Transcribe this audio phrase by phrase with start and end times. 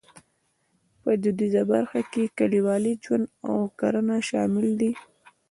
[1.01, 4.91] په دودیزه برخه کې کلیوالي ژوند او کرنه شامل دي.